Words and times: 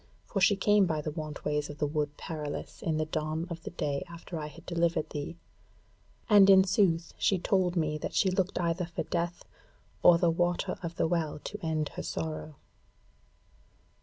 For 0.25 0.41
she 0.41 0.55
came 0.55 0.87
by 0.87 1.01
the 1.01 1.11
want 1.11 1.45
ways 1.45 1.69
of 1.69 1.77
the 1.77 1.85
Wood 1.85 2.17
Perilous 2.17 2.81
in 2.81 2.97
the 2.97 3.05
dawn 3.05 3.45
of 3.51 3.61
the 3.61 3.69
day 3.69 4.03
after 4.09 4.39
I 4.39 4.47
had 4.47 4.65
delivered 4.65 5.11
thee; 5.11 5.37
and 6.27 6.49
in 6.49 6.63
sooth 6.63 7.13
she 7.19 7.37
told 7.37 7.75
me 7.75 7.99
that 7.99 8.15
she 8.15 8.31
looked 8.31 8.59
either 8.59 8.87
for 8.87 9.03
Death, 9.03 9.45
or 10.01 10.17
the 10.17 10.31
Water 10.31 10.75
of 10.81 10.95
the 10.95 11.05
Well 11.07 11.39
to 11.43 11.63
end 11.63 11.89
her 11.89 12.01
sorrow." 12.03 12.55